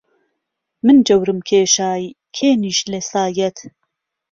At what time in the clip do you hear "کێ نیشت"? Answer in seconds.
2.35-2.85